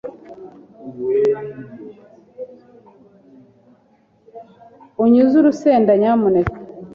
Unyuze 5.03 5.33
urusenda, 5.37 5.91
nyamuneka. 6.01 6.57